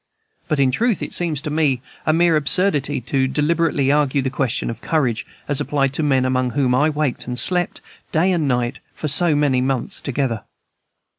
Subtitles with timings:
[0.47, 4.71] But in truth it seems to me a mere absurdity to deliberately argue the question
[4.71, 8.79] of courage, as applied to men among whom I waked and slept, day and night,
[8.95, 10.41] for so many months together.